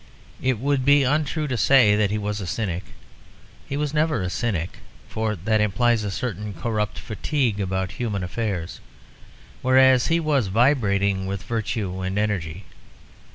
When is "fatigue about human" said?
6.97-8.23